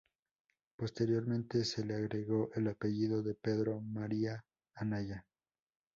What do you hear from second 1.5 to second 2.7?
se le agregó el